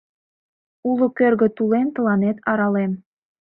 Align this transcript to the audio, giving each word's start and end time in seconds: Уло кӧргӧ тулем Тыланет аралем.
Уло 0.89 1.07
кӧргӧ 1.17 1.47
тулем 1.57 1.87
Тыланет 1.95 2.37
аралем. 2.51 2.91